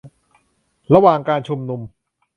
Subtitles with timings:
[0.93, 1.81] ระหว่างการชุมนุม